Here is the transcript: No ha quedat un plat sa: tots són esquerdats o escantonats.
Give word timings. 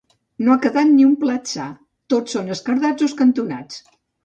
No 0.45 0.53
ha 0.53 0.61
quedat 0.63 0.93
un 1.07 1.11
plat 1.25 1.51
sa: 1.51 1.67
tots 2.15 2.37
són 2.39 2.51
esquerdats 2.57 3.07
o 3.09 3.13
escantonats. 3.13 3.87